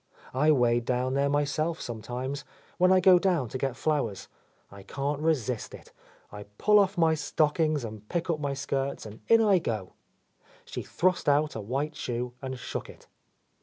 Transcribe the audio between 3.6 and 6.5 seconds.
flowers. I can't resist it. I